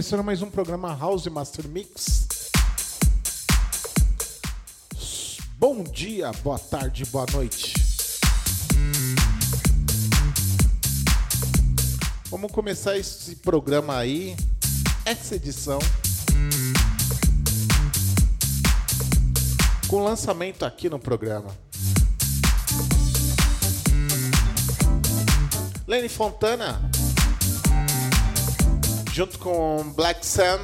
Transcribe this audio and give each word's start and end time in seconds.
Começando 0.00 0.24
mais 0.24 0.40
um 0.40 0.48
programa 0.48 0.96
House 0.98 1.26
Master 1.26 1.68
Mix. 1.68 2.26
Bom 5.58 5.84
dia, 5.84 6.32
boa 6.42 6.58
tarde, 6.58 7.04
boa 7.04 7.26
noite. 7.34 7.74
Vamos 12.30 12.50
começar 12.50 12.96
esse 12.96 13.36
programa 13.36 13.98
aí, 13.98 14.34
essa 15.04 15.34
edição, 15.34 15.78
com 19.86 20.02
lançamento 20.02 20.64
aqui 20.64 20.88
no 20.88 20.98
programa. 20.98 21.54
Lenny 25.86 26.08
Fontana, 26.08 26.89
junto 29.12 29.38
com 29.38 29.92
Black 29.96 30.24
Sun 30.24 30.58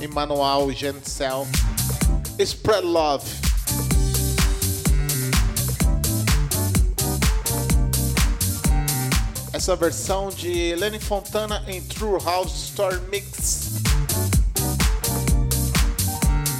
e 0.00 0.08
Manuel 0.08 0.70
Gencel, 0.72 1.46
Spread 2.38 2.86
Love. 2.86 3.24
Essa 9.52 9.76
versão 9.76 10.28
de 10.30 10.74
Lenny 10.74 11.00
Fontana 11.00 11.62
em 11.66 11.80
True 11.82 12.22
House 12.22 12.52
Store 12.70 13.00
Mix. 13.10 13.70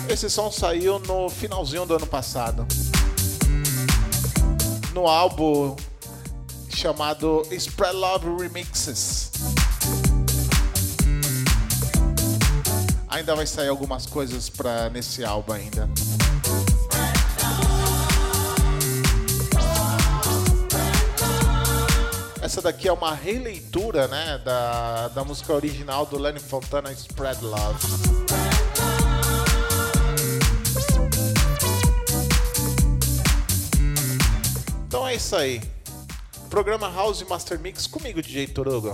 Esse 0.09 0.31
som 0.31 0.51
saiu 0.51 0.99
no 1.01 1.29
finalzinho 1.29 1.85
do 1.85 1.97
ano 1.97 2.07
passado 2.07 2.67
no 4.95 5.09
álbum 5.09 5.75
chamado 6.85 7.43
Spread 7.51 7.97
Love 7.97 8.27
Remixes. 8.43 9.31
Ainda 13.09 13.35
vai 13.35 13.47
sair 13.47 13.69
algumas 13.69 14.05
coisas 14.05 14.51
para 14.51 14.91
nesse 14.91 15.25
álbum 15.25 15.55
ainda. 15.55 15.89
Essa 22.43 22.61
daqui 22.61 22.87
é 22.87 22.93
uma 22.93 23.15
releitura, 23.15 24.07
né, 24.07 24.37
da, 24.45 25.09
da 25.09 25.25
música 25.25 25.55
original 25.55 26.05
do 26.05 26.19
Lenny 26.19 26.39
Fontana 26.39 26.93
Spread 26.93 27.43
Love. 27.43 27.79
Então 34.87 35.09
é 35.09 35.15
isso 35.15 35.35
aí. 35.35 35.74
Programa 36.55 36.89
House 36.89 37.21
Master 37.29 37.59
Mix 37.59 37.85
comigo, 37.85 38.23
DJ 38.23 38.47
Torugo. 38.47 38.93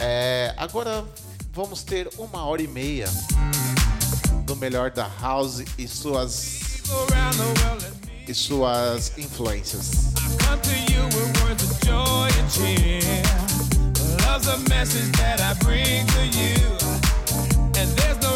É, 0.00 0.52
agora 0.56 1.04
vamos 1.52 1.84
ter 1.84 2.10
uma 2.18 2.44
hora 2.44 2.60
e 2.60 2.66
meia 2.66 3.08
do 4.44 4.56
melhor 4.56 4.90
da 4.90 5.08
House 5.20 5.62
e 5.78 5.86
suas 5.86 6.82
e 8.26 8.34
suas 8.34 9.16
influências. 9.16 10.12
Love's 14.26 14.48
a 14.48 14.58
message 14.68 15.12
that 15.12 15.40
I 15.40 15.54
bring 15.64 16.04
to 16.06 16.26
you, 16.36 16.76
and 17.78 17.88
there's 17.96 18.18
no 18.20 18.33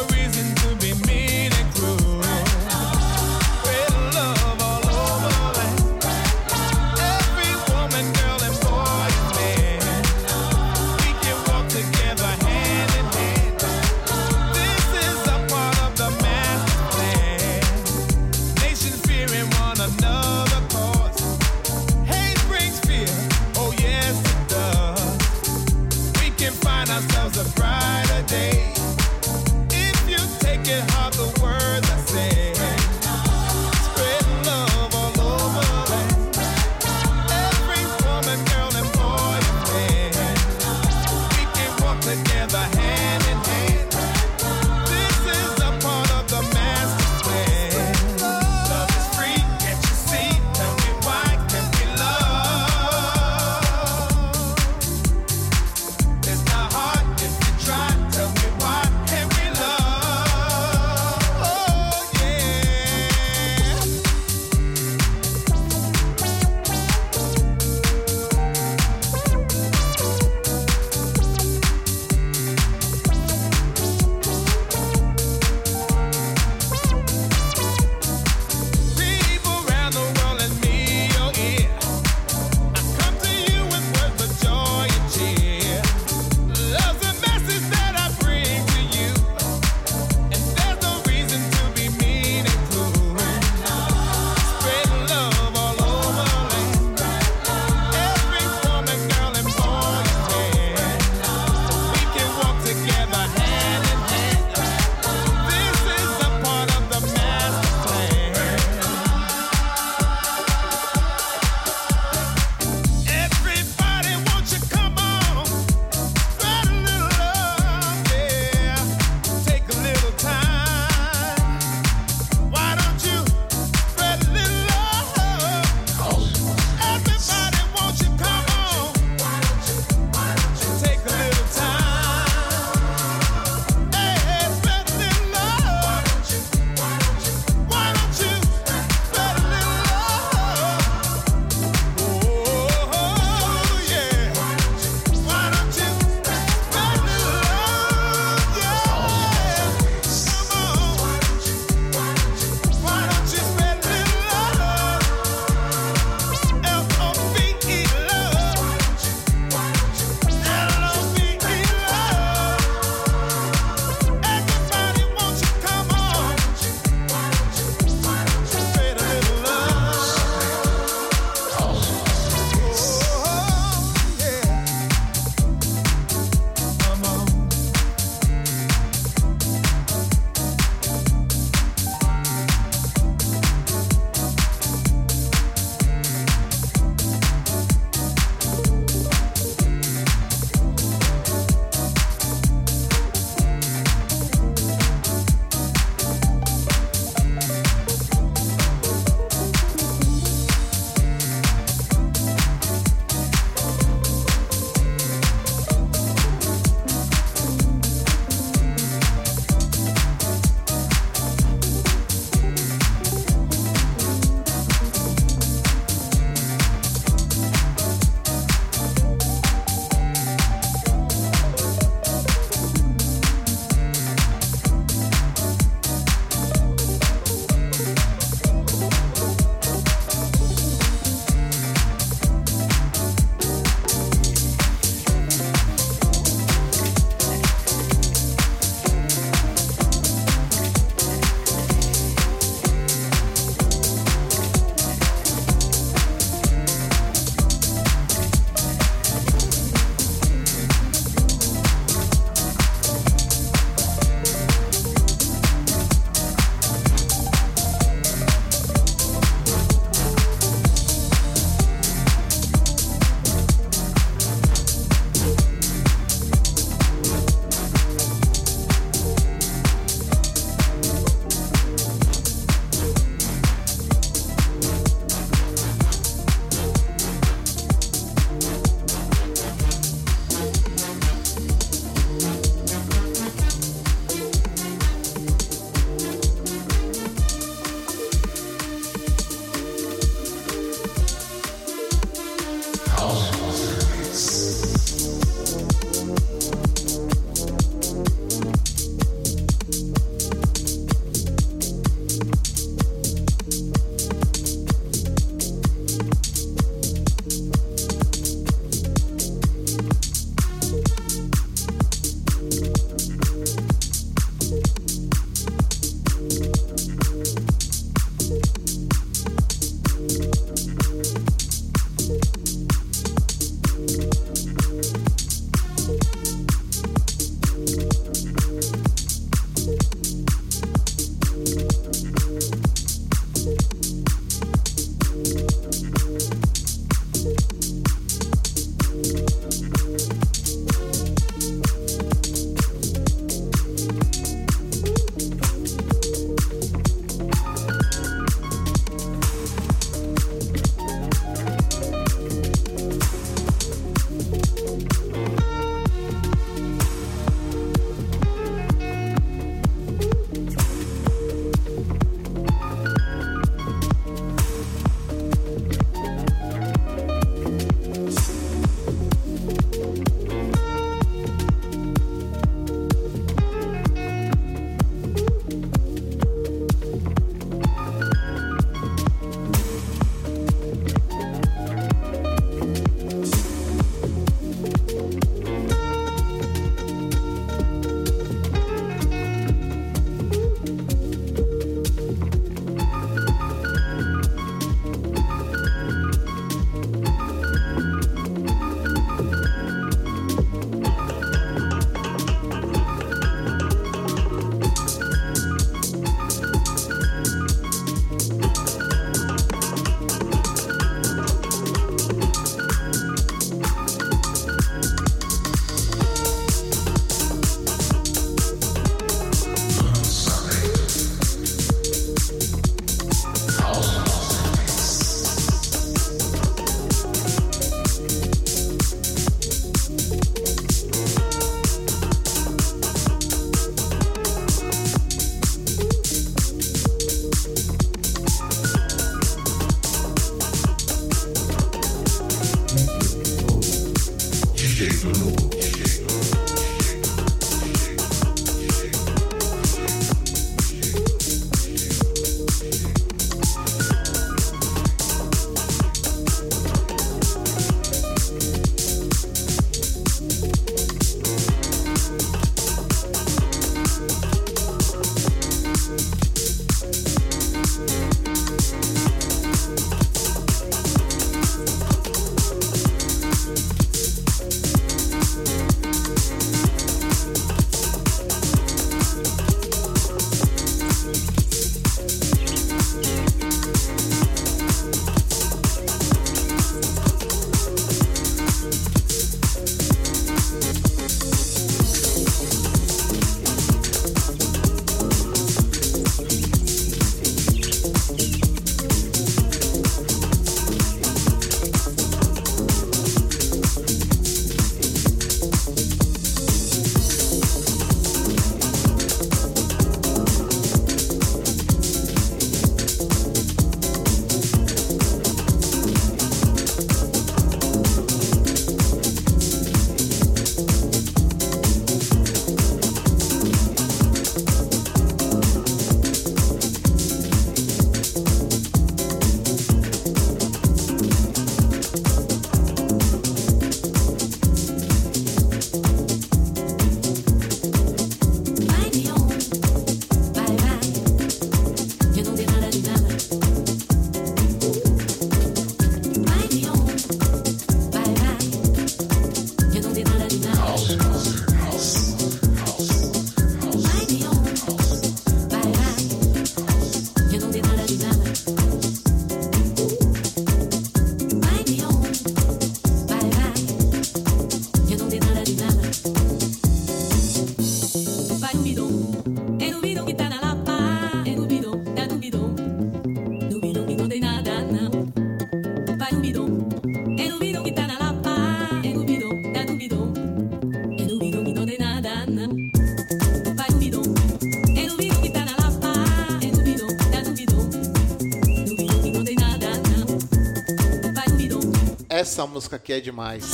música 592.59 592.75
aqui 592.75 592.93
é 592.93 592.99
demais. 592.99 593.45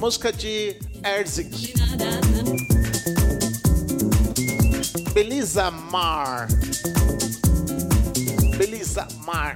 Música 0.00 0.32
de 0.32 0.76
Erzik. 1.04 1.72
Belisa 5.12 5.70
Mar. 5.70 6.48
Belisa 8.56 9.06
Mar. 9.24 9.54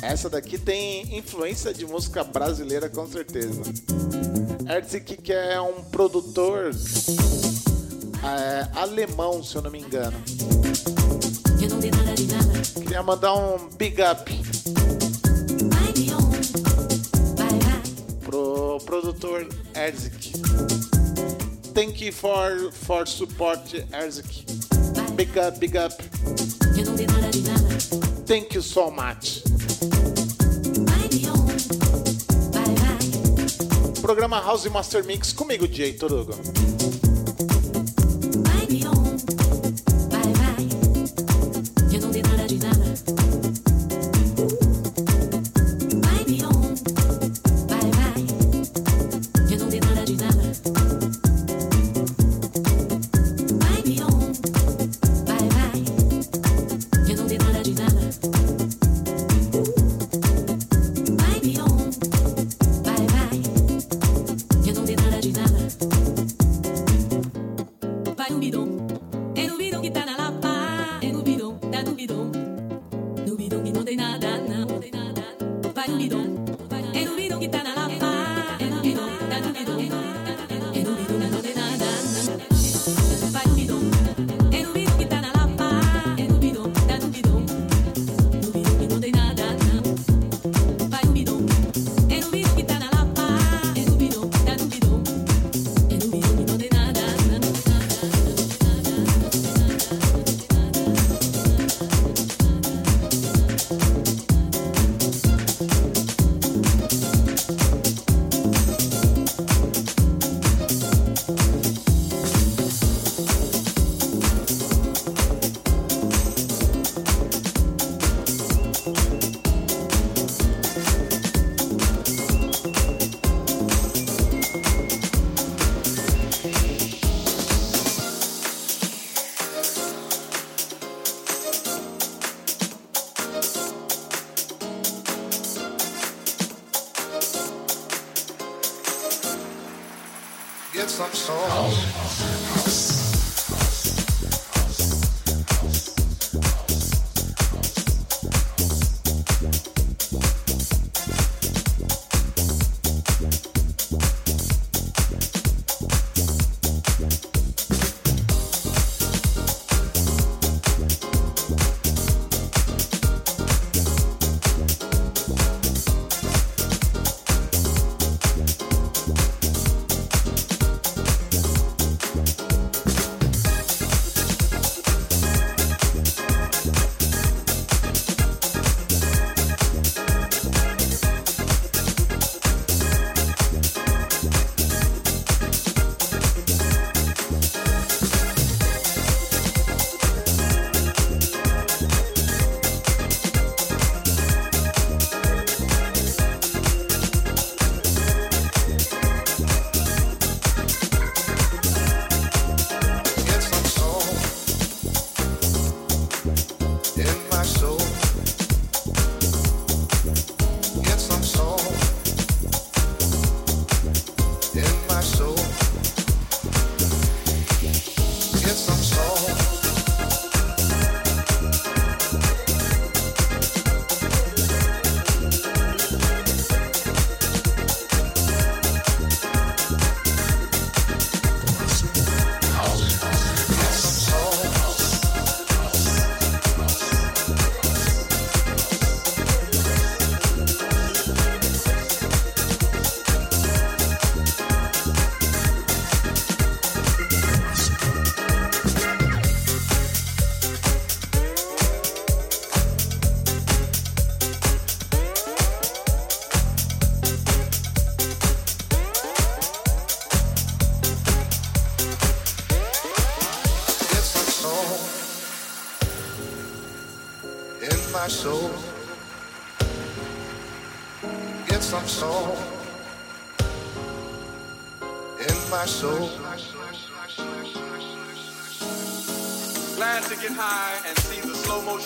Essa 0.00 0.30
daqui 0.30 0.56
tem 0.56 1.14
influência 1.14 1.74
de 1.74 1.84
música 1.84 2.24
brasileira 2.24 2.88
com 2.88 3.06
certeza. 3.06 3.60
Erzik 4.66 5.18
que 5.18 5.30
é 5.30 5.60
um 5.60 5.84
produtor 5.84 6.70
é, 8.24 8.78
alemão, 8.78 9.42
se 9.44 9.56
eu 9.56 9.60
não 9.60 9.70
me 9.70 9.80
engano. 9.80 10.16
Queria 12.80 13.02
mandar 13.02 13.34
um 13.34 13.68
big 13.76 14.00
up 14.00 14.43
Erzik. 19.74 20.12
Thank 21.74 22.00
you 22.00 22.12
for, 22.12 22.70
for 22.72 23.06
support, 23.06 23.64
Erzik. 23.92 24.44
Big 25.16 25.36
up, 25.38 25.58
big 25.58 25.76
up. 25.76 25.92
Thank 28.26 28.54
you 28.54 28.60
so 28.60 28.90
much. 28.90 29.42
Programa 34.02 34.40
House 34.42 34.68
Master 34.70 35.02
Mix 35.02 35.32
comigo, 35.32 35.66
Jay 35.66 35.94
Torugo. 35.94 36.73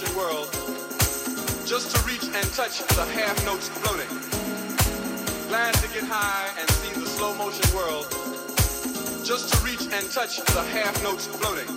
the 0.09 0.17
world 0.17 0.49
just 1.66 1.94
to 1.94 1.99
reach 2.07 2.25
and 2.25 2.47
touch 2.55 2.81
the 2.97 3.05
half 3.16 3.37
notes 3.44 3.68
floating. 3.68 4.09
Glad 5.49 5.75
to 5.75 5.88
get 5.92 6.05
high 6.05 6.49
and 6.59 6.68
see 6.81 6.92
the 7.01 7.07
slow 7.07 7.35
motion 7.35 7.64
world 7.75 8.07
just 9.25 9.53
to 9.53 9.57
reach 9.64 9.83
and 9.92 10.05
touch 10.11 10.40
the 10.55 10.62
half 10.73 10.94
notes 11.03 11.27
floating. 11.27 11.68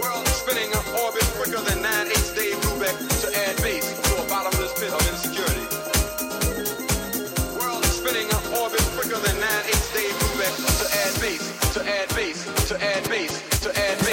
World 0.00 0.26
spinning 0.28 0.70
an 0.70 0.84
orbit 1.02 1.26
quicker 1.38 1.62
than 1.62 1.82
9 1.82 2.06
8 2.06 2.32
Dave 2.36 2.58
Brubeck 2.62 2.96
to 3.22 3.28
add 3.46 3.56
bass 3.62 3.86
to 4.06 4.22
a 4.22 4.24
bottomless 4.28 4.72
pit 4.78 4.92
of 4.92 5.02
insecurity. 5.10 5.66
World 7.58 7.84
spinning 7.86 8.28
an 8.30 8.44
orbit 8.58 8.84
quicker 8.94 9.18
than 9.18 9.36
9 9.38 9.48
8 9.66 9.90
Dave 9.94 10.14
Brubeck 10.22 10.54
to 10.80 10.86
add 11.02 11.14
bass, 11.20 11.44
to 11.74 11.80
add 11.82 12.08
bass, 12.14 12.38
to 12.68 12.74
add 12.82 13.02
bass, 13.08 13.32
to 13.60 13.70
add 13.78 13.98
bass. 14.06 14.11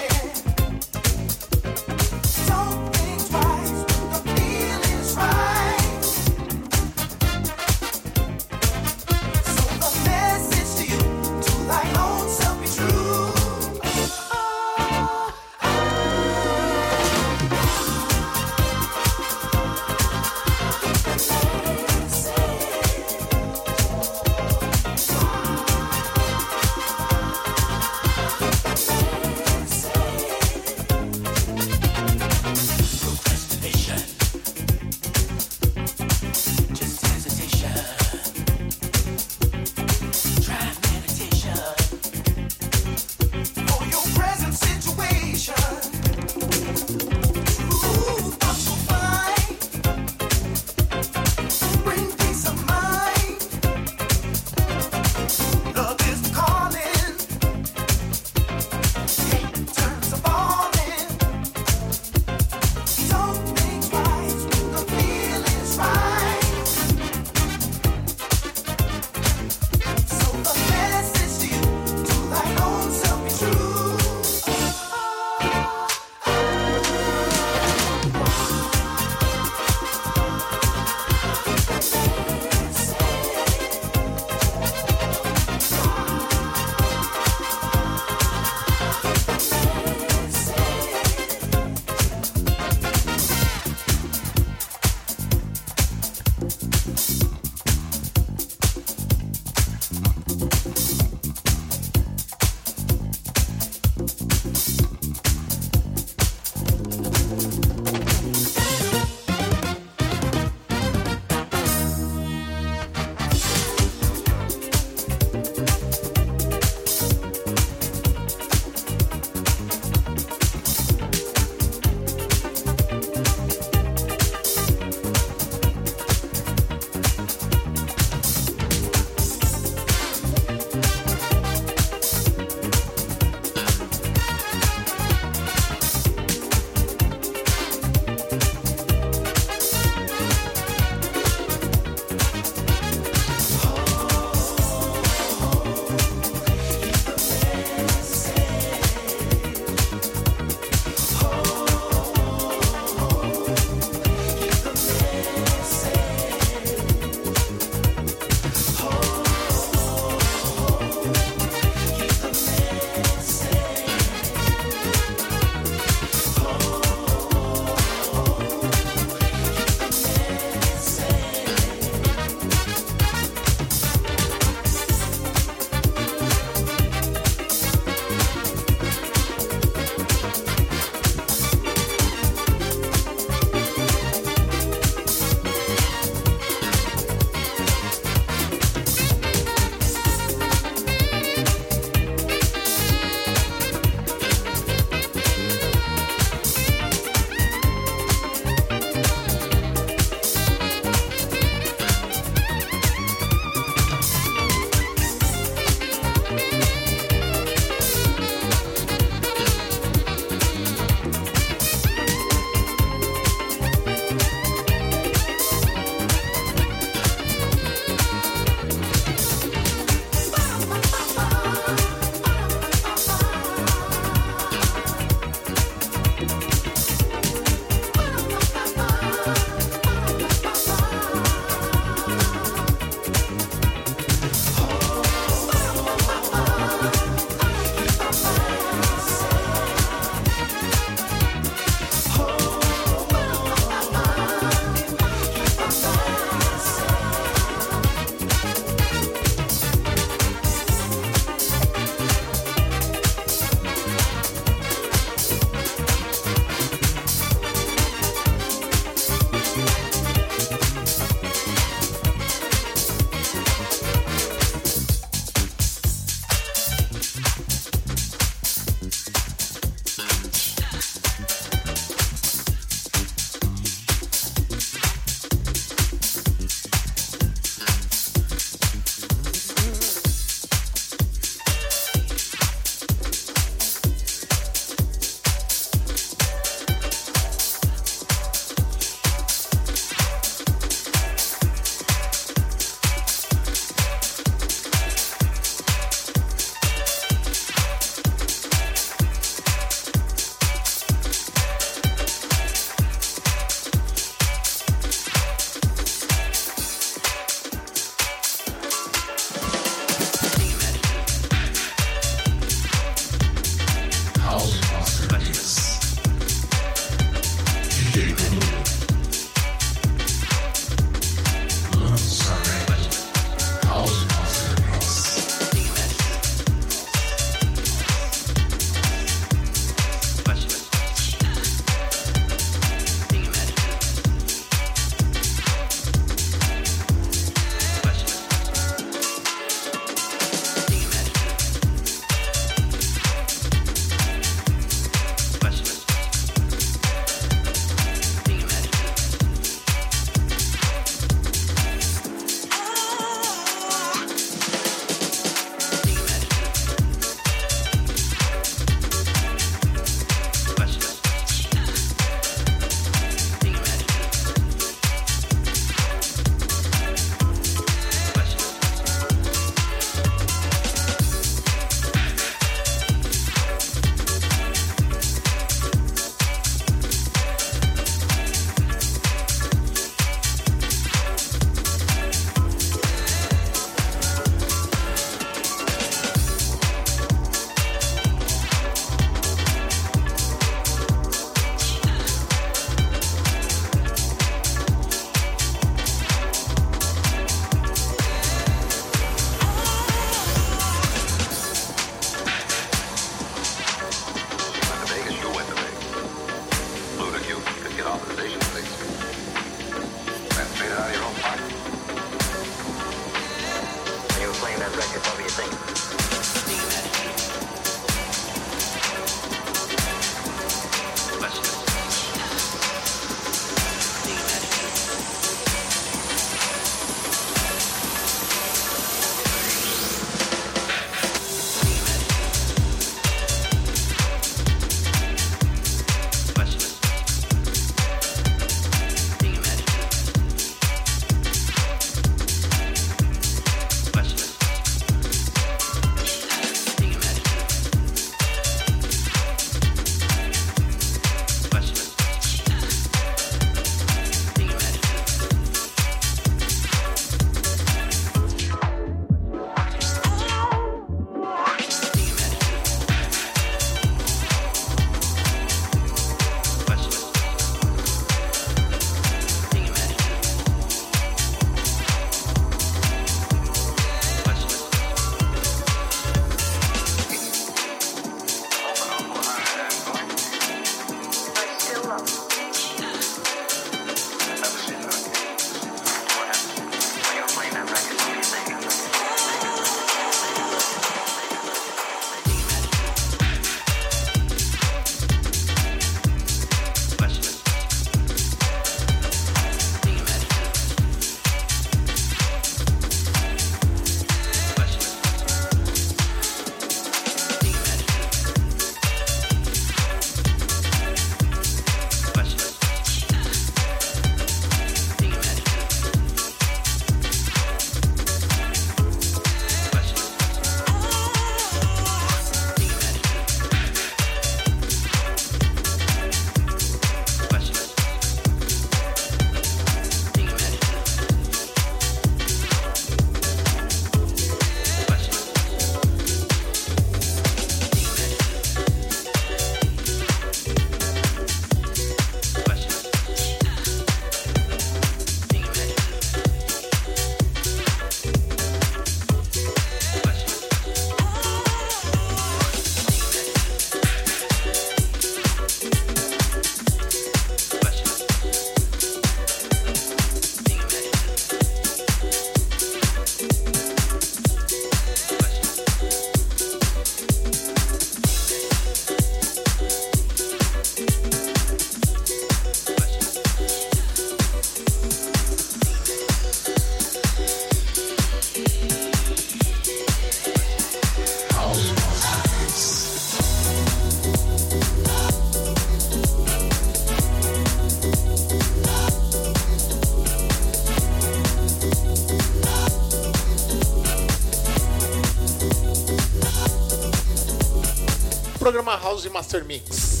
Programa 598.64 598.82
House 598.82 599.04
Master 599.06 599.44
Mix. 599.44 600.00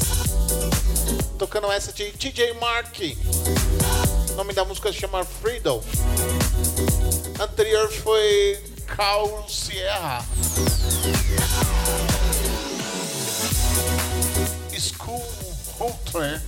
Tocando 1.38 1.70
essa 1.70 1.92
de 1.92 2.10
TJ 2.12 2.54
Mark. 2.54 2.98
O 4.30 4.36
nome 4.36 4.54
da 4.54 4.64
música 4.64 4.90
se 4.90 5.00
chama 5.00 5.22
Freedom. 5.22 5.84
Anterior 7.38 7.92
foi 7.92 8.58
Carl 8.86 9.46
Sierra. 9.48 10.24
School 14.78 15.22
Hunter. 15.78 16.42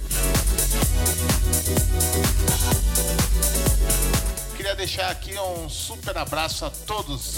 Queria 4.57 4.75
deixar 4.75 5.11
aqui 5.11 5.39
um 5.39 5.69
super 5.69 6.17
abraço 6.17 6.65
a 6.65 6.71
todos 6.71 7.35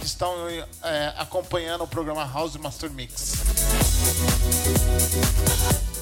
que 0.00 0.06
estão 0.06 0.34
é, 0.82 1.14
acompanhando 1.16 1.84
o 1.84 1.86
programa 1.86 2.24
House 2.24 2.56
Master 2.56 2.90
Mix. 2.90 3.27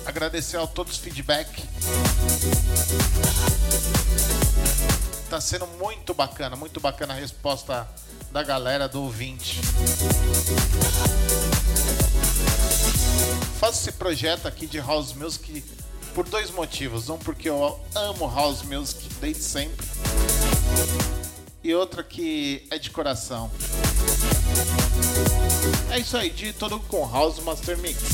Agradecer 0.05 0.57
a 0.59 0.67
todos 0.67 0.95
os 0.95 0.99
feedback. 0.99 1.63
Tá 5.29 5.41
sendo 5.41 5.67
muito 5.67 6.15
bacana, 6.15 6.57
muito 6.57 6.81
bacana 6.81 7.15
a 7.15 7.17
resposta 7.17 7.89
da 8.33 8.43
galera 8.43 8.89
do 8.89 9.03
ouvinte. 9.03 9.61
Faço 13.59 13.81
esse 13.81 13.93
projeto 13.93 14.47
aqui 14.47 14.67
de 14.67 14.79
House 14.79 15.13
Music 15.15 15.65
por 16.15 16.29
dois 16.29 16.51
motivos. 16.51 17.09
Um, 17.09 17.19
porque 17.19 17.49
eu 17.49 17.81
amo 17.95 18.27
House 18.27 18.63
Music 18.63 19.09
desde 19.21 19.43
sempre 19.43 19.87
e 21.67 21.75
outra 21.75 22.01
que 22.05 22.65
é 22.71 22.79
de 22.79 22.91
coração. 22.91 23.51
É 25.91 25.99
isso 25.99 26.17
aí, 26.17 26.31
de 26.31 26.53
todo 26.53 26.79
com 26.79 27.05
House 27.11 27.41
Master 27.41 27.77
Mix. 27.79 28.05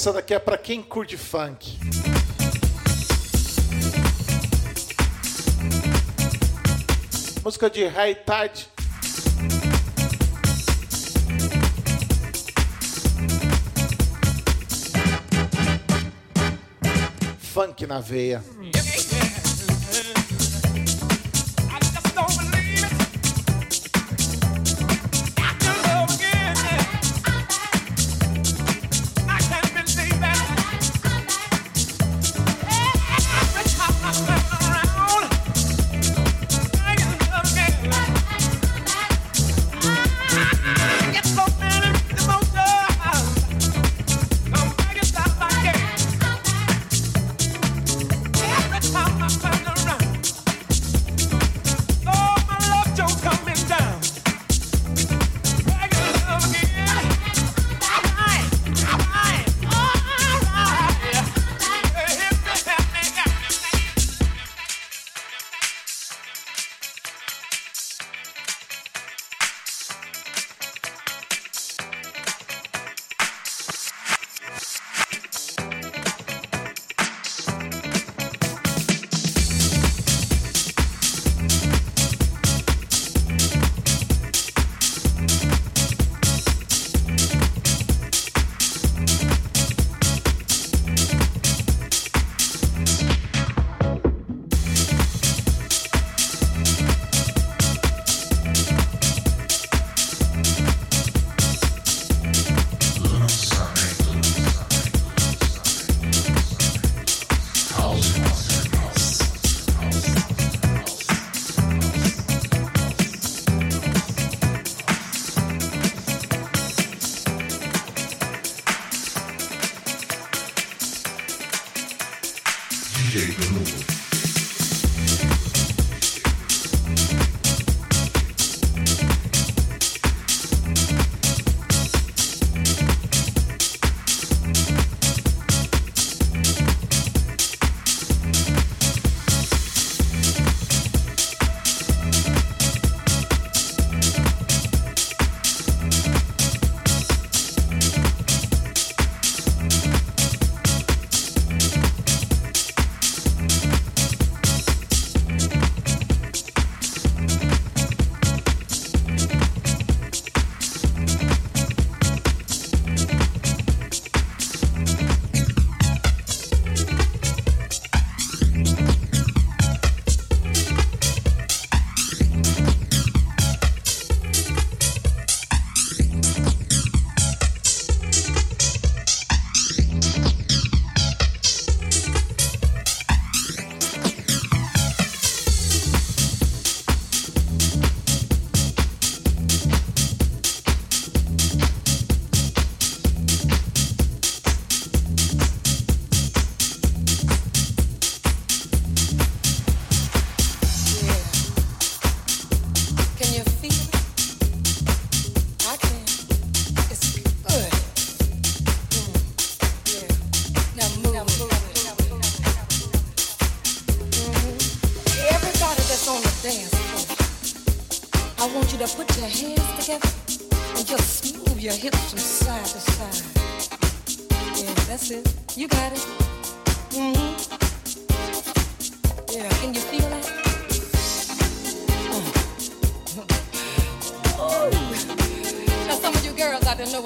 Essa 0.00 0.14
daqui 0.14 0.32
é 0.32 0.38
para 0.38 0.56
quem 0.56 0.82
curte 0.82 1.14
funk. 1.18 1.78
Música 7.44 7.68
de 7.68 7.84
High 7.84 8.14
Tide. 8.14 8.68
Funk 17.52 17.86
na 17.86 18.00
veia. 18.00 18.42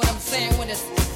what 0.05 0.15
I'm 0.15 0.21
saying 0.21 0.59
when 0.59 0.69
it's 0.69 1.14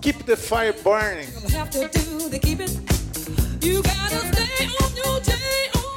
Keep 0.00 0.24
the 0.24 0.36
fire 0.36 0.72
burning. 0.84 1.28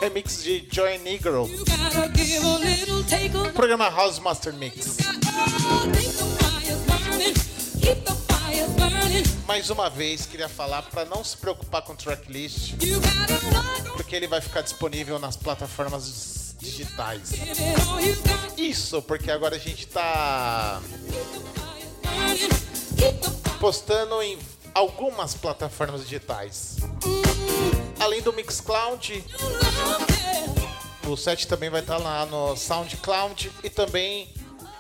Remix 0.02 0.44
de 0.44 0.68
Joy 0.72 0.98
Negro. 1.00 1.48
Programa 3.54 3.88
House 3.90 4.20
Master 4.20 4.52
Mix. 4.54 4.98
Mais 9.48 9.70
uma 9.70 9.90
vez, 9.92 10.26
queria 10.26 10.50
falar 10.50 10.82
para 10.82 11.06
não 11.06 11.24
se 11.24 11.38
preocupar 11.38 11.84
com 11.84 11.94
o 11.94 11.96
tracklist, 11.96 12.74
porque 13.94 14.16
ele 14.16 14.28
vai 14.28 14.42
ficar 14.42 14.62
disponível 14.62 15.20
nas 15.20 15.38
plataformas 15.38 16.37
digitais. 16.60 17.32
Isso, 18.58 19.02
porque 19.02 19.32
agora 19.32 19.56
a 19.56 19.60
gente 19.60 19.86
está 19.86 20.82
postando 23.60 24.22
em 24.22 24.38
algumas 24.74 25.34
plataformas 25.34 26.02
digitais. 26.02 26.78
Além 28.00 28.22
do 28.22 28.32
Mixcloud, 28.34 29.24
o 31.08 31.16
set 31.16 31.48
também 31.48 31.70
vai 31.70 31.82
estar 31.82 31.98
tá 31.98 32.04
lá 32.04 32.26
no 32.26 32.56
SoundCloud 32.56 33.52
e 33.64 33.70
também 33.70 34.30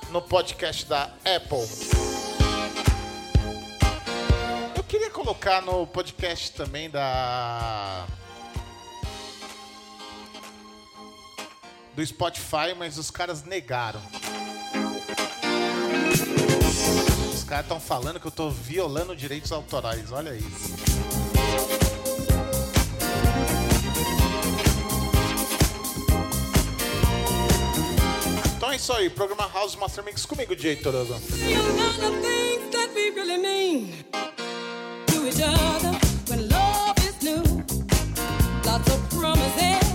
no 0.09 0.21
podcast 0.21 0.85
da 0.85 1.03
Apple. 1.03 1.67
Eu 4.75 4.83
queria 4.83 5.09
colocar 5.09 5.61
no 5.61 5.85
podcast 5.87 6.51
também 6.51 6.89
da 6.89 8.05
do 11.97 12.05
Spotify, 12.05 12.75
mas 12.77 12.99
os 12.99 13.09
caras 13.09 13.43
negaram. 13.43 13.99
Os 17.33 17.43
caras 17.43 17.65
estão 17.65 17.79
falando 17.79 18.19
que 18.19 18.27
eu 18.27 18.29
estou 18.29 18.51
violando 18.51 19.15
direitos 19.15 19.51
autorais, 19.51 20.11
olha 20.11 20.35
isso. 20.35 20.75
Então 28.55 28.71
é 28.71 28.75
isso 28.75 28.93
aí, 28.93 29.09
programa 29.09 29.49
House 29.51 29.75
Master 29.75 30.03
Mix 30.03 30.23
comigo, 30.23 30.55
DJ 30.55 30.75
Toroso. 30.75 31.15
Lots 38.63 38.89
of 38.89 39.15
promises 39.15 39.86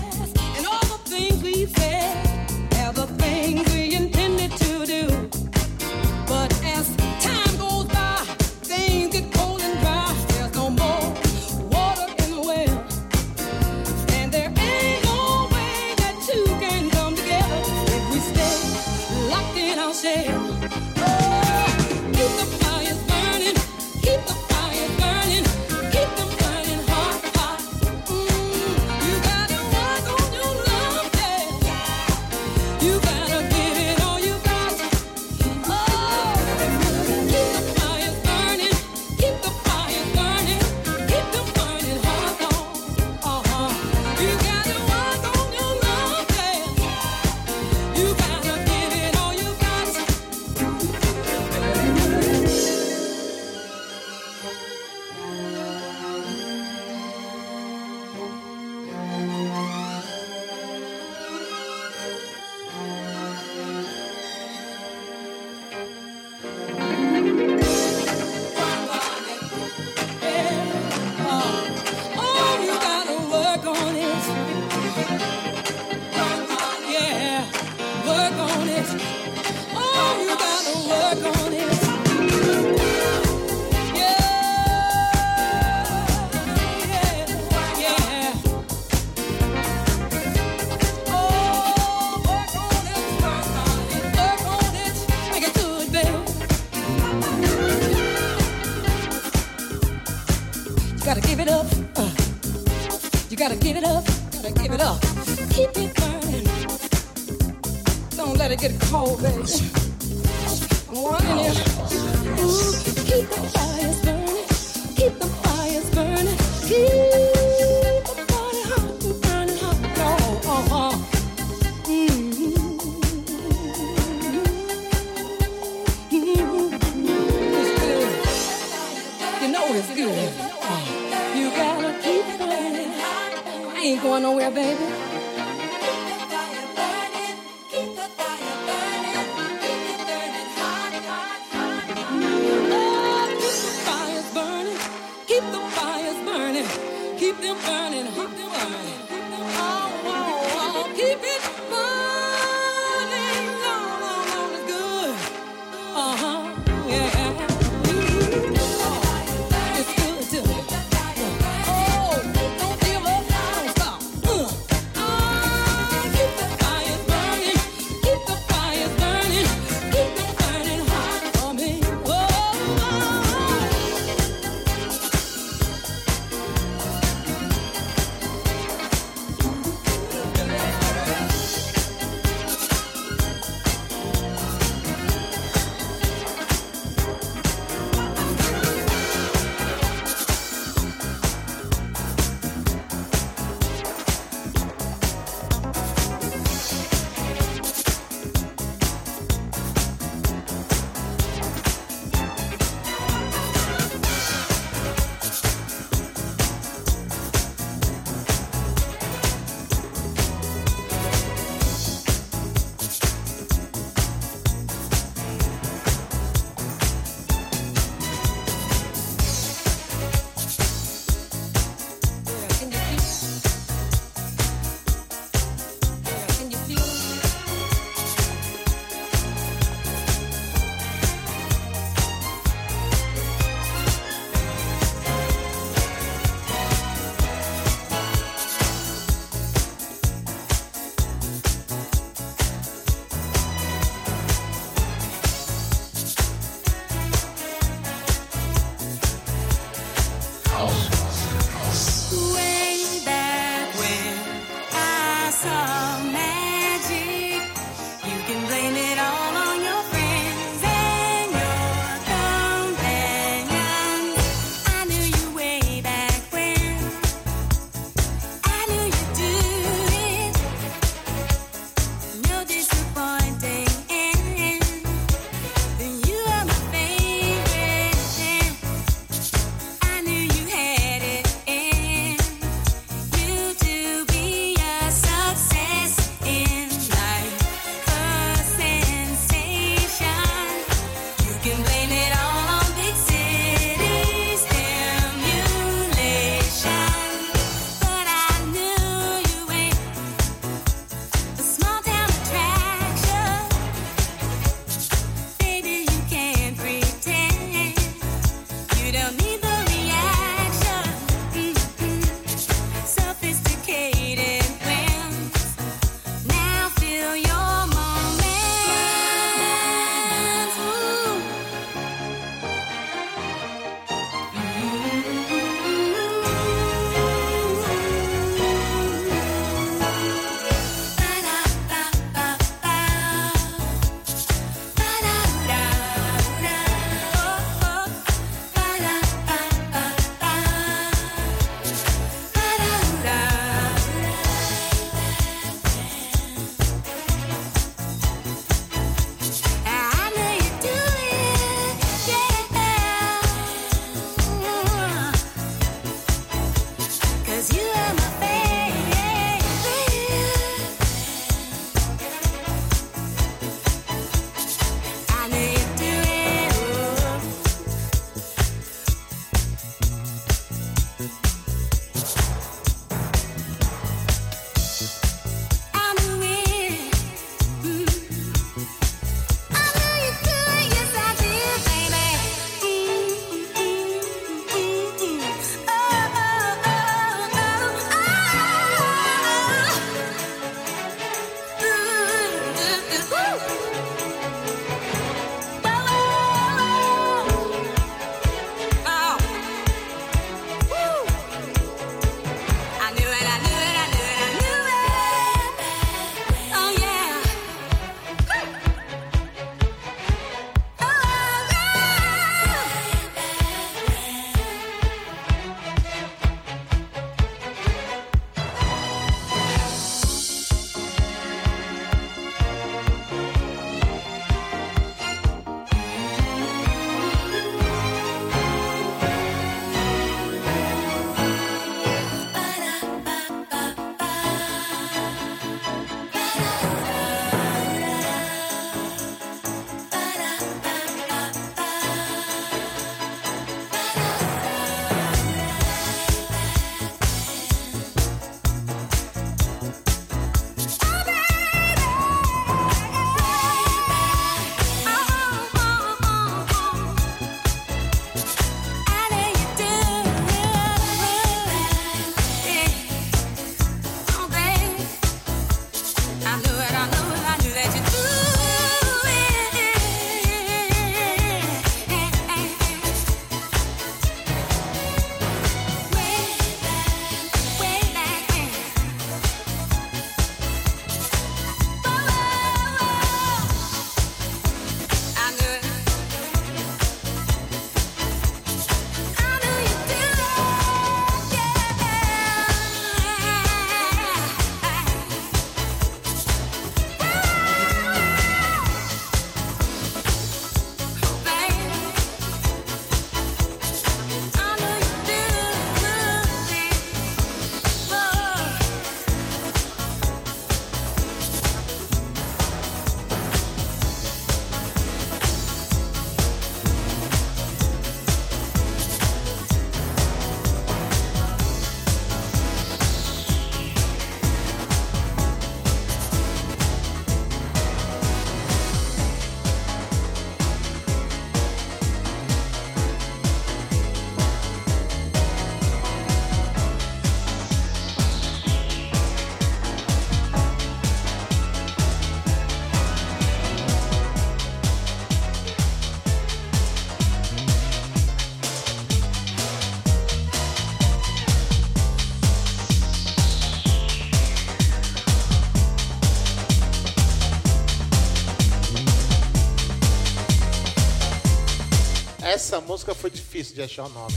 Essa 562.33 562.59
música 562.59 562.95
foi 562.95 563.11
difícil 563.11 563.53
de 563.53 563.61
achar 563.61 563.85
o 563.85 563.89
nome. 563.89 564.15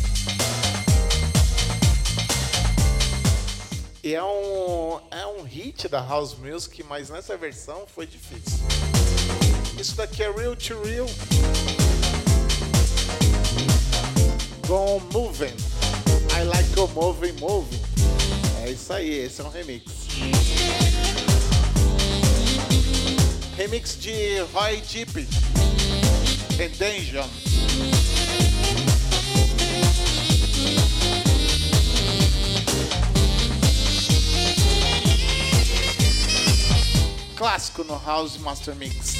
E 4.02 4.14
é 4.14 4.24
um, 4.24 4.98
é 5.10 5.26
um 5.26 5.42
hit 5.42 5.86
da 5.86 6.00
House 6.00 6.34
Music, 6.34 6.82
mas 6.84 7.10
nessa 7.10 7.36
versão 7.36 7.84
foi 7.86 8.06
difícil. 8.06 8.58
Isso 9.78 9.94
daqui 9.96 10.22
é 10.22 10.30
Real 10.30 10.56
to 10.56 10.82
Real. 10.82 11.06
Com 14.66 14.98
Moving. 15.12 15.54
I 16.34 16.44
like 16.44 16.74
go 16.74 16.88
moving, 16.88 17.32
moving. 17.38 17.82
É 18.64 18.70
isso 18.70 18.94
aí, 18.94 19.10
esse 19.10 19.42
é 19.42 19.44
um 19.44 19.50
remix. 19.50 19.92
Remix 23.58 23.94
de 24.00 24.38
Roy 24.54 24.80
Deep. 24.80 25.28
Endangered. 26.58 27.55
Clássico 37.36 37.84
no 37.84 37.98
House 38.04 38.38
Master 38.38 38.74
Mix. 38.74 39.14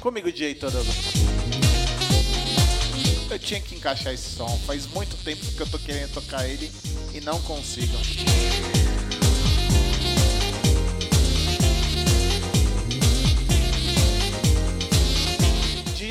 Comigo, 0.00 0.30
DJ 0.30 0.54
Torugo. 0.54 0.90
Eu 3.30 3.38
tinha 3.38 3.60
que 3.60 3.74
encaixar 3.74 4.12
esse 4.12 4.36
som. 4.36 4.48
Faz 4.66 4.86
muito 4.86 5.16
tempo 5.24 5.44
que 5.44 5.60
eu 5.60 5.66
tô 5.66 5.78
querendo 5.78 6.12
tocar 6.12 6.46
ele 6.46 6.70
e 7.14 7.20
não 7.20 7.40
consigo. 7.42 7.96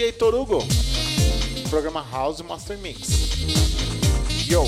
DJ 0.01 0.13
Torugo. 0.13 0.63
Programa 1.69 2.01
House 2.01 2.41
Master 2.41 2.75
Mix. 2.75 3.37
Yo! 4.49 4.63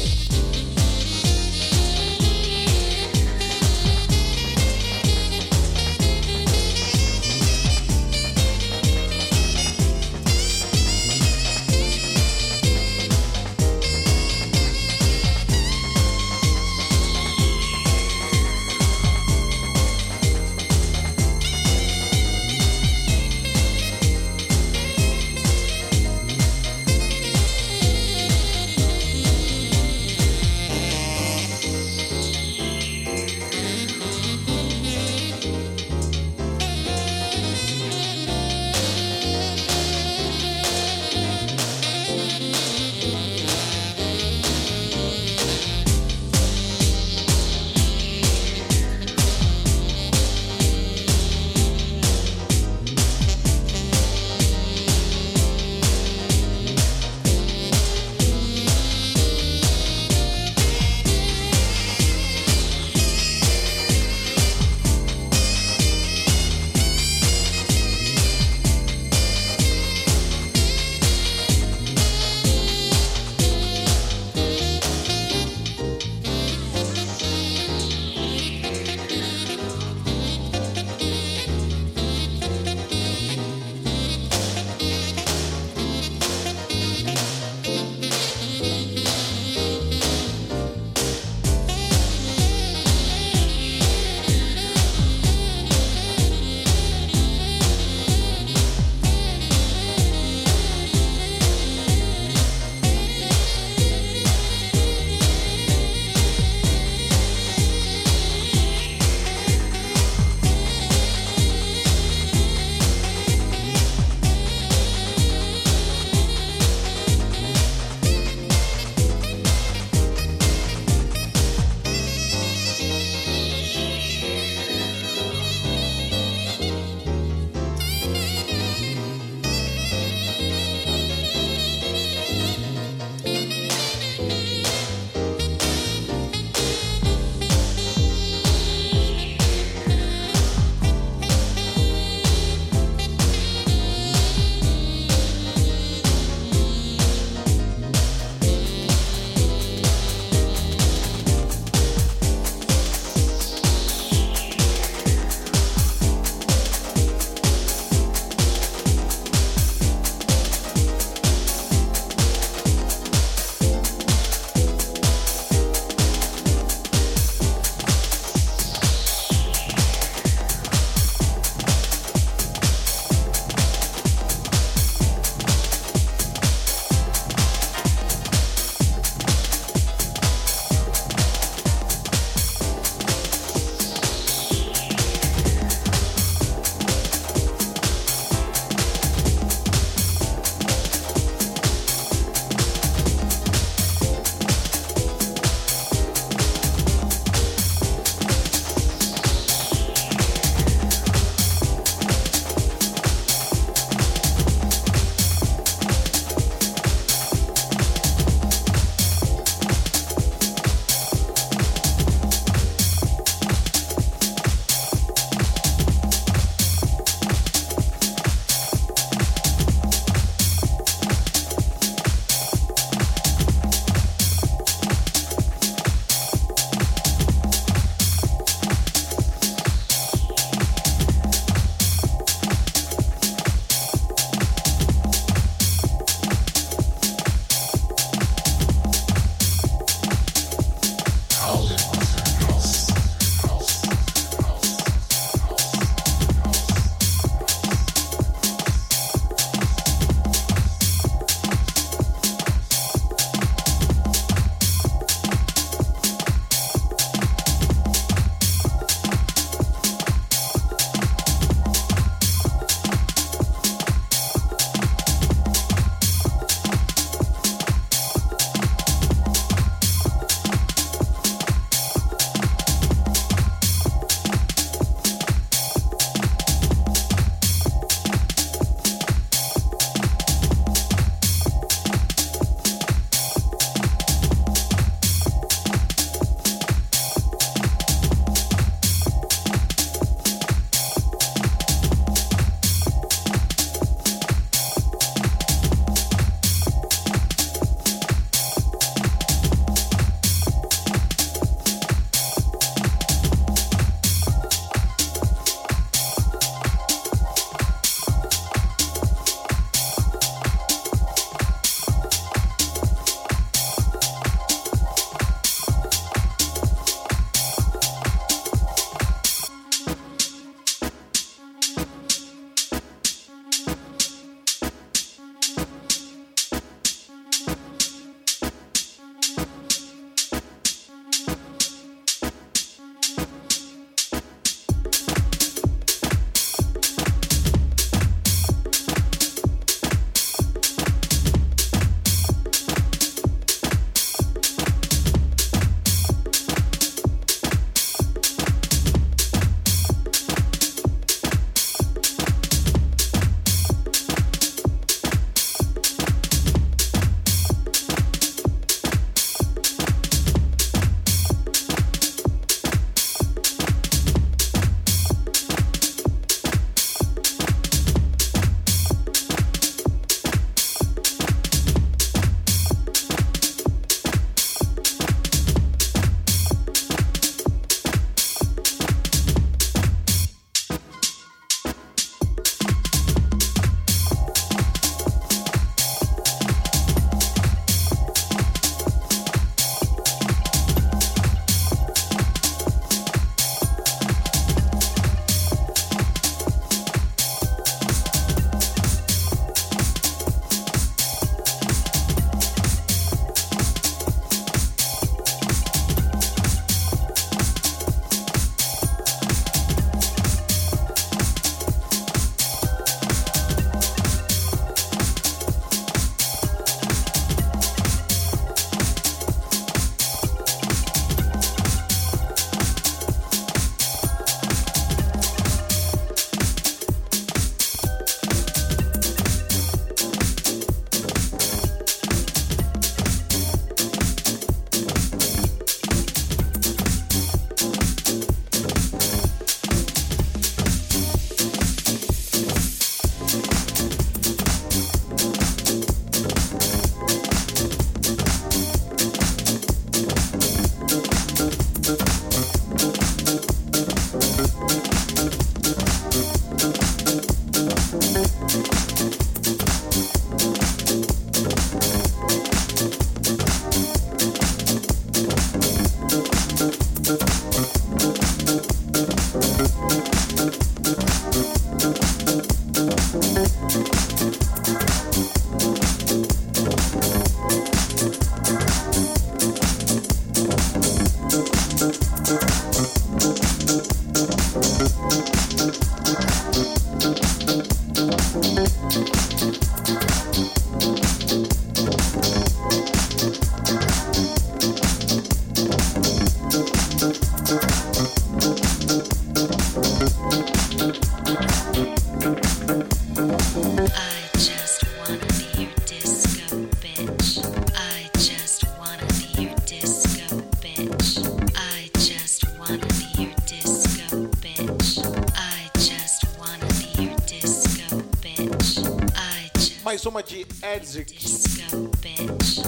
Edzik. 520.75 521.05
Disco 521.17 521.89
bitch. 521.99 522.59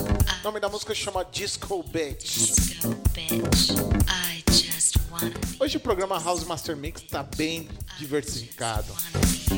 O 0.41 0.43
nome 0.43 0.59
da 0.59 0.69
música 0.69 0.93
chama 0.93 1.25
Disco 1.25 1.83
Bitch. 1.83 2.23
Disco 2.23 2.89
bitch. 3.13 3.71
I 4.07 4.43
just 4.51 4.97
wanna. 5.11 5.33
Hoje 5.59 5.77
o 5.77 5.79
programa 5.79 6.19
House 6.19 6.43
Master 6.43 6.75
Mix 6.77 7.01
tá 7.03 7.23
bem 7.23 7.67
diversificado. 7.97 8.93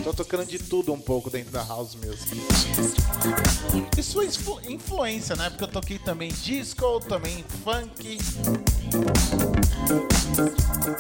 Tô 0.04 0.14
tocando 0.14 0.46
de 0.46 0.60
tudo 0.60 0.94
um 0.94 1.00
pouco 1.00 1.30
dentro 1.30 1.52
da 1.52 1.64
house 1.64 1.96
mesmo. 1.96 2.26
E 3.98 4.04
sua 4.04 4.26
influ- 4.26 4.62
influência, 4.70 5.36
né? 5.36 5.50
Porque 5.50 5.64
eu 5.66 5.68
toquei 5.68 6.00
também 6.00 6.32
disco, 6.32 7.00
também 7.02 7.44
funk. 7.64 8.18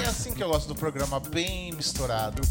É 0.03 0.05
assim 0.09 0.33
que 0.33 0.43
eu 0.43 0.49
gosto 0.49 0.67
do 0.67 0.75
programa, 0.75 1.19
bem 1.19 1.71
misturado. 1.73 2.41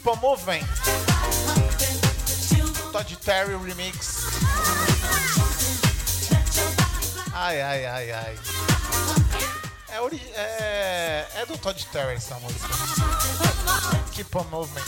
Keep 0.00 0.16
on 0.16 0.20
Moving. 0.22 0.62
Todd 2.90 3.16
Terry 3.20 3.54
Remix. 3.54 4.24
Ai, 7.34 7.60
ai, 7.60 7.84
ai, 7.84 8.10
ai. 8.10 8.38
É, 9.90 10.00
ori 10.00 10.18
é, 10.34 11.26
é 11.34 11.46
do 11.46 11.58
Todd 11.58 11.86
Terry 11.92 12.14
essa 12.14 12.34
música. 12.36 12.68
Keep 14.12 14.38
on 14.38 14.44
Moving. 14.44 14.80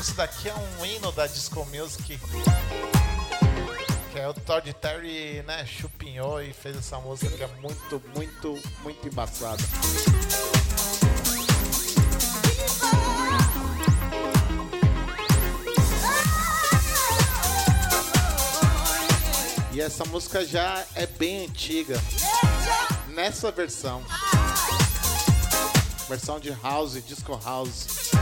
Isso 0.00 0.14
daqui 0.14 0.48
é 0.48 0.54
um 0.54 0.86
hino 0.86 1.10
da 1.10 1.26
Disco 1.26 1.66
Music. 1.74 2.20
Que 4.12 4.20
é 4.20 4.28
o 4.28 4.34
Todd 4.34 4.72
Terry, 4.74 5.42
né, 5.42 5.66
chupinhou 5.66 6.40
e 6.40 6.52
fez 6.52 6.76
essa 6.76 7.00
música 7.00 7.36
que 7.36 7.42
é 7.42 7.48
muito, 7.60 8.00
muito, 8.14 8.62
muito 8.84 9.08
embaçada. 9.08 9.58
E 19.74 19.80
essa 19.80 20.04
música 20.04 20.46
já 20.46 20.84
é 20.94 21.04
bem 21.04 21.46
antiga. 21.46 22.00
Nessa 23.08 23.50
versão. 23.50 24.04
Versão 26.08 26.38
de 26.38 26.50
house, 26.62 27.04
disco 27.04 27.36
house. 27.44 28.12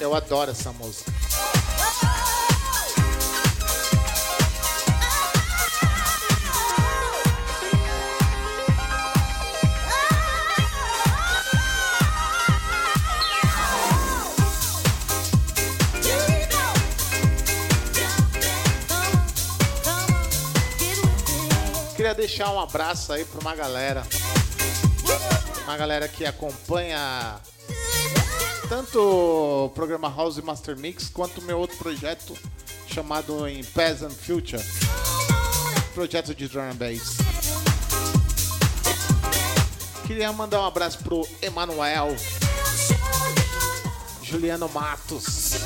Eu 0.00 0.12
adoro 0.12 0.50
essa 0.50 0.72
música. 0.72 1.17
Queria 22.08 22.26
deixar 22.26 22.50
um 22.50 22.58
abraço 22.58 23.12
aí 23.12 23.22
para 23.22 23.38
uma 23.38 23.54
galera. 23.54 24.02
Uma 25.64 25.76
galera 25.76 26.08
que 26.08 26.24
acompanha 26.24 27.38
tanto 28.66 28.98
o 28.98 29.68
programa 29.74 30.08
House 30.08 30.38
Master 30.38 30.74
Mix 30.74 31.10
quanto 31.10 31.42
o 31.42 31.44
meu 31.44 31.58
outro 31.58 31.76
projeto 31.76 32.34
chamado 32.86 33.46
em 33.46 33.62
Peasant 33.62 34.14
Future. 34.14 34.62
Projeto 35.92 36.34
de 36.34 36.48
drum 36.48 36.62
and 36.62 36.76
bass. 36.76 37.18
Queria 40.06 40.32
mandar 40.32 40.62
um 40.62 40.64
abraço 40.64 41.00
pro 41.00 41.28
Emanuel, 41.42 42.16
Juliano 44.22 44.66
Matos, 44.70 45.58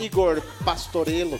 Igor 0.00 0.40
Pastorello, 0.64 1.38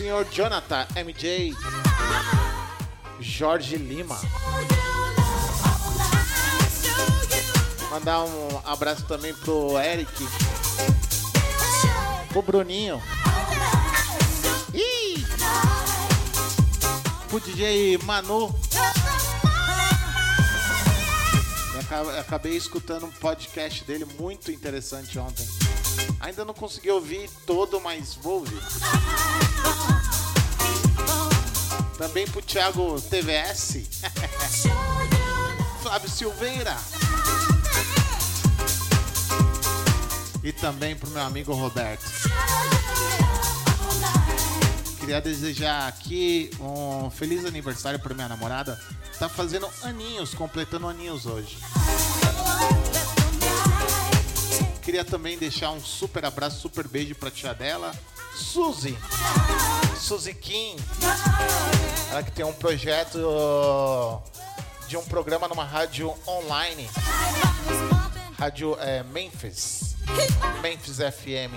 Senhor 0.00 0.26
Jonathan 0.32 0.86
MJ, 0.96 1.54
Jorge 3.20 3.76
Lima. 3.76 4.18
Mandar 7.90 8.24
um 8.24 8.62
abraço 8.64 9.04
também 9.04 9.34
pro 9.34 9.78
Eric, 9.78 10.10
pro 12.30 12.40
Bruninho. 12.40 12.98
Ih! 14.72 15.22
Pro 17.28 17.38
DJ 17.38 17.98
Manu. 17.98 18.58
Acabei 22.18 22.56
escutando 22.56 23.04
um 23.04 23.10
podcast 23.10 23.84
dele 23.84 24.06
muito 24.18 24.50
interessante 24.50 25.18
ontem. 25.18 25.46
Ainda 26.20 26.44
não 26.44 26.54
consegui 26.54 26.90
ouvir 26.90 27.28
todo, 27.46 27.80
mas 27.80 28.14
vou 28.14 28.40
ouvir. 28.40 28.60
Também 31.96 32.26
pro 32.26 32.40
Thiago 32.40 33.00
TVS. 33.00 33.78
Flávio 35.82 36.08
Silveira. 36.08 36.76
E 40.42 40.52
também 40.52 40.96
pro 40.96 41.10
meu 41.10 41.22
amigo 41.22 41.52
Roberto. 41.52 42.04
Queria 44.98 45.20
desejar 45.20 45.88
aqui 45.88 46.50
um 46.60 47.10
feliz 47.10 47.44
aniversário 47.44 47.98
para 47.98 48.14
minha 48.14 48.28
namorada. 48.28 48.80
Tá 49.18 49.28
fazendo 49.28 49.68
aninhos, 49.82 50.32
completando 50.32 50.86
aninhos 50.86 51.26
hoje. 51.26 51.58
Queria 54.82 55.04
também 55.04 55.38
deixar 55.38 55.70
um 55.70 55.80
super 55.80 56.24
abraço, 56.24 56.60
super 56.60 56.88
beijo 56.88 57.14
pra 57.14 57.30
tia 57.30 57.54
dela, 57.54 57.92
Suzy. 58.34 58.96
Suzy 59.98 60.34
Kim. 60.34 60.76
Ela 62.10 62.22
que 62.22 62.32
tem 62.32 62.44
um 62.44 62.52
projeto 62.52 63.18
de 64.88 64.96
um 64.96 65.04
programa 65.04 65.46
numa 65.46 65.64
rádio 65.64 66.12
online. 66.26 66.88
Rádio 68.38 68.76
é, 68.80 69.02
Memphis. 69.04 69.96
Memphis 70.62 70.96
FM. 70.96 71.54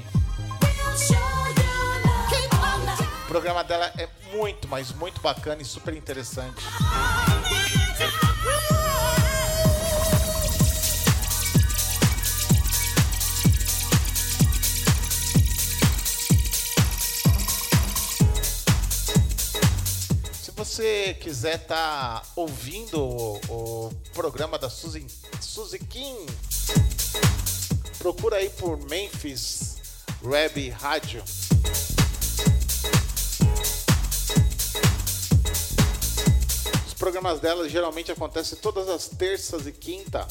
O 3.24 3.28
programa 3.28 3.64
dela 3.64 3.92
é 3.98 4.08
muito, 4.36 4.68
mas 4.68 4.92
muito 4.92 5.22
bacana 5.22 5.62
e 5.62 5.66
super 5.66 5.96
interessante. 5.96 6.62
Você 20.74 21.16
quiser 21.20 21.58
estar 21.58 22.22
tá 22.22 22.28
ouvindo 22.36 23.00
o, 23.00 23.40
o, 23.48 23.92
programa 24.12 24.58
da 24.58 24.72
Suzy, 24.72 25.06
Suzy 25.40 25.78
Kim, 25.78 26.26
procura 28.00 28.38
aí 28.38 28.50
por 28.50 28.80
Memphis 28.90 29.78
Web 30.24 30.70
Rádio. 30.70 31.24
Os 36.88 36.94
programas 36.96 37.40
dela 37.40 37.70
geralmente 37.70 38.12
acontecem 38.12 38.58
todas 38.58 38.90
as 38.90 39.08
terças 39.08 39.68
e 39.68 39.72
quinta 39.72 40.28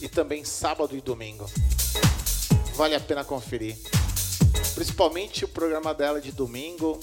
e 0.00 0.08
também 0.08 0.44
sábado 0.44 0.96
e 0.96 1.00
domingo. 1.00 1.48
Vale 2.74 2.96
a 2.96 3.00
pena 3.00 3.22
conferir. 3.22 3.76
Principalmente 4.74 5.44
o 5.44 5.48
programa 5.48 5.94
dela 5.94 6.20
de 6.20 6.32
domingo 6.32 6.98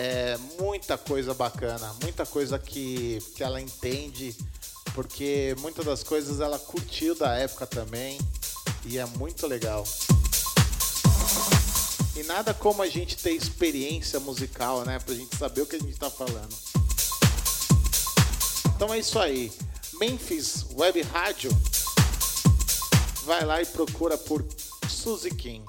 é 0.00 0.38
muita 0.58 0.96
coisa 0.96 1.34
bacana, 1.34 1.94
muita 2.02 2.24
coisa 2.24 2.58
que, 2.58 3.18
que 3.34 3.42
ela 3.42 3.60
entende, 3.60 4.34
porque 4.94 5.54
muitas 5.60 5.84
das 5.84 6.02
coisas 6.02 6.40
ela 6.40 6.58
curtiu 6.58 7.14
da 7.14 7.34
época 7.36 7.66
também 7.66 8.18
e 8.86 8.98
é 8.98 9.04
muito 9.04 9.46
legal. 9.46 9.86
E 12.16 12.22
nada 12.22 12.54
como 12.54 12.82
a 12.82 12.88
gente 12.88 13.16
ter 13.16 13.32
experiência 13.32 14.18
musical, 14.18 14.84
né? 14.84 14.98
Pra 14.98 15.14
gente 15.14 15.36
saber 15.36 15.62
o 15.62 15.66
que 15.66 15.76
a 15.76 15.78
gente 15.78 15.98
tá 15.98 16.10
falando. 16.10 16.54
Então 18.74 18.92
é 18.92 18.98
isso 18.98 19.18
aí. 19.18 19.52
Memphis 20.00 20.64
Web 20.74 21.02
Rádio. 21.02 21.50
Vai 23.24 23.44
lá 23.44 23.60
e 23.60 23.66
procura 23.66 24.16
por 24.16 24.44
Suzy 24.88 25.30
King. 25.30 25.64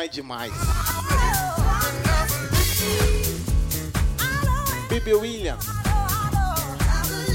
É 0.00 0.08
demais. 0.08 0.52
Bibi 4.88 5.14
Williams. 5.14 5.66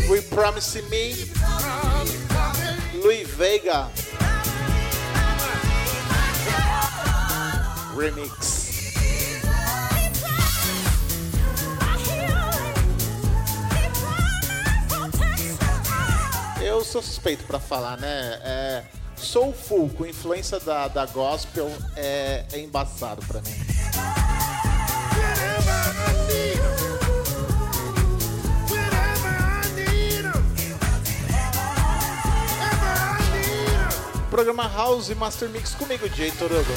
We 0.10 0.22
Promise 0.22 0.82
Me. 0.84 1.14
Louis 3.02 3.28
Vega. 3.28 3.90
Remix. 7.98 8.68
Eu 16.62 16.84
sou 16.84 17.02
suspeito 17.02 17.44
pra 17.46 17.60
falar, 17.60 17.98
né? 17.98 18.40
É, 18.44 18.84
Soulful, 19.28 19.90
com 19.90 20.06
influência 20.06 20.58
da, 20.58 20.88
da 20.88 21.06
gospel, 21.06 21.70
é, 21.98 22.46
é 22.54 22.60
embaçado 22.62 23.22
pra 23.26 23.42
mim. 23.42 23.52
Programa 34.30 34.66
House 34.70 35.10
Master 35.10 35.50
Mix 35.50 35.76
comigo, 35.76 36.08
Jay 36.16 36.32
Torugo. 36.32 36.72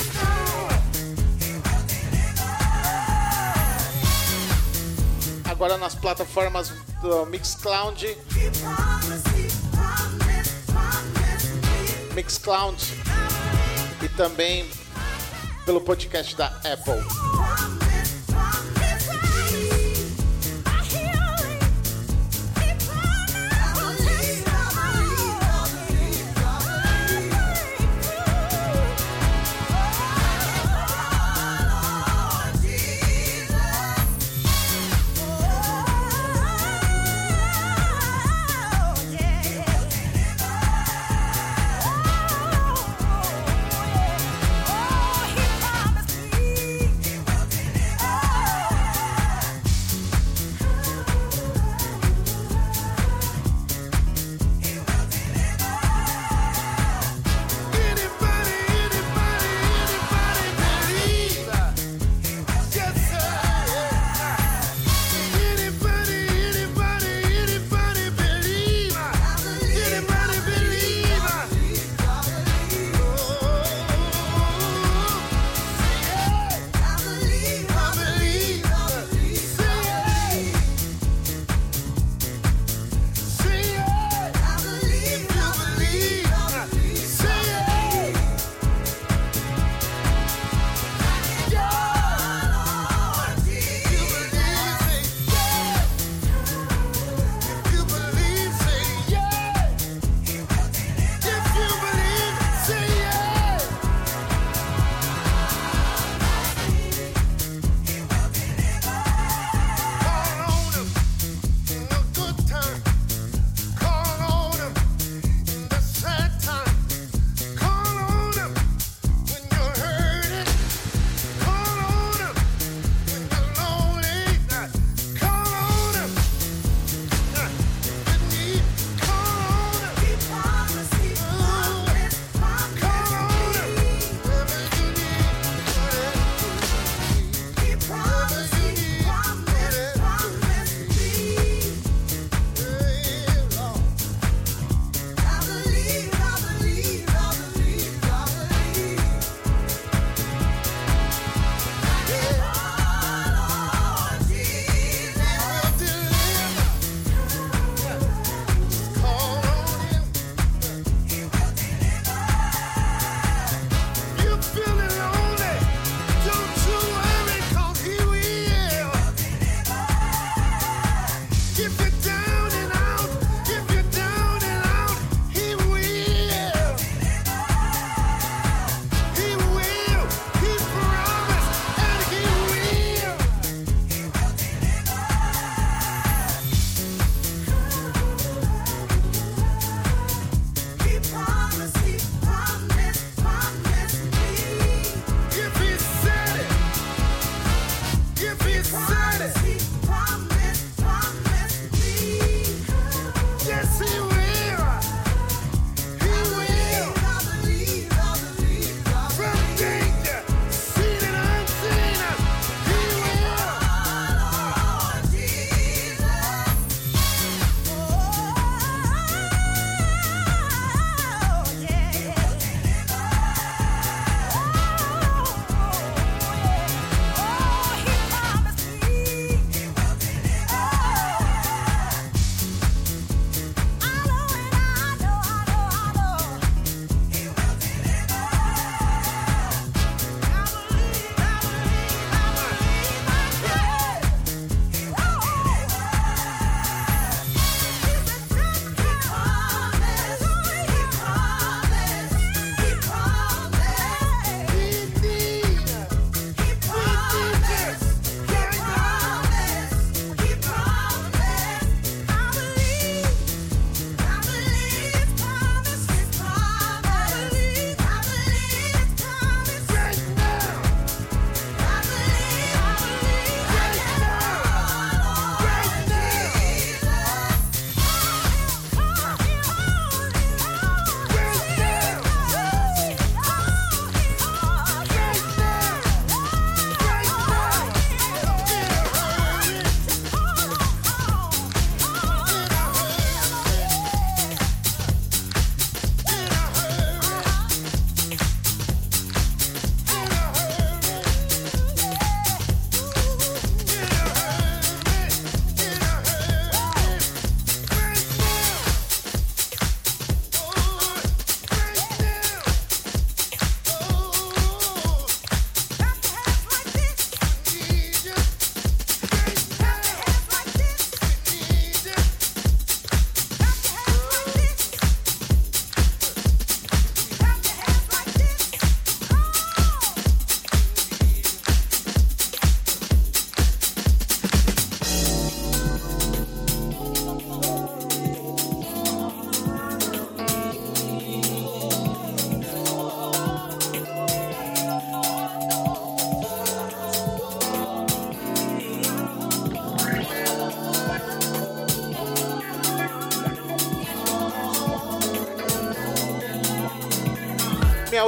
Agora 5.44 5.78
nas 5.78 5.94
plataformas 5.94 6.72
do 7.00 7.26
Mixcloud, 7.26 8.18
Mixcloud 12.14 12.82
e 14.02 14.08
também 14.10 14.68
pelo 15.64 15.80
podcast 15.80 16.36
da 16.36 16.46
Apple. 16.46 17.19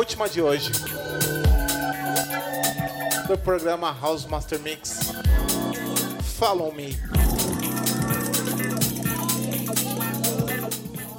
Última 0.03 0.29
de 0.29 0.43
hoje. 0.43 0.73
Do 3.29 3.39
programa 3.39 3.93
House 3.93 4.27
Master 4.27 4.59
Mix. 4.59 5.13
Follow 6.37 6.73
Me. 6.75 6.89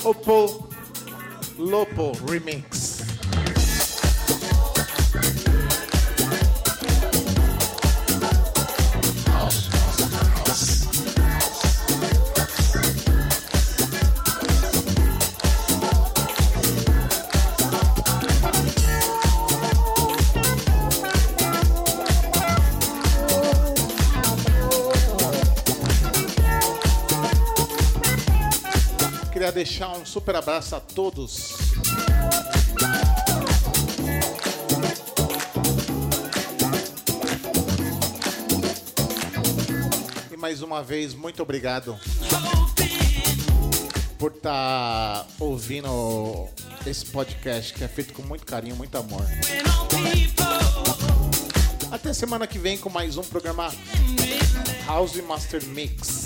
Oppo 0.04 0.68
Lopo 1.58 2.12
Remix. 2.30 2.73
Queria 29.44 29.52
deixar 29.52 29.90
um 29.98 30.06
super 30.06 30.38
abraço 30.38 30.74
a 30.74 30.80
todos. 30.80 31.58
E 40.32 40.38
mais 40.38 40.62
uma 40.62 40.82
vez, 40.82 41.14
muito 41.14 41.44
obrigado 41.44 42.00
por 44.18 44.32
estar 44.32 45.28
ouvindo 45.38 46.48
esse 46.88 47.06
podcast 47.08 47.74
que 47.74 47.84
é 47.84 47.88
feito 47.90 48.14
com 48.14 48.22
muito 48.22 48.46
carinho, 48.46 48.78
muito 48.78 48.98
amor. 48.98 49.26
Até 51.92 52.14
semana 52.14 52.48
que 52.48 52.58
vem 52.58 52.78
com 52.78 52.90
mais 52.90 53.18
um 53.18 53.24
programa 53.24 53.70
House 54.88 55.18
Master 55.18 55.66
Mix. 55.66 56.23